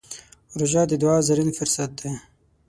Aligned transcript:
روژه 0.59 0.83
د 0.87 0.93
دعا 1.01 1.17
زرين 1.27 1.49
فرصت 1.57 1.89
دی. 1.99 2.11